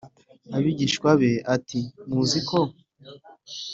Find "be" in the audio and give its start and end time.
1.21-1.31